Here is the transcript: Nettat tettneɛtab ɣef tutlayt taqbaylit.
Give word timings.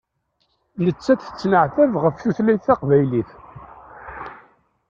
Nettat 0.83 1.19
tettneɛtab 1.25 1.91
ɣef 2.03 2.15
tutlayt 2.21 2.65
taqbaylit. 2.67 3.29